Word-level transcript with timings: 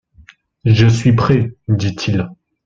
Je 0.65 0.87
suis 0.87 1.13
prêt, 1.13 1.51
dit-il. 1.67 2.27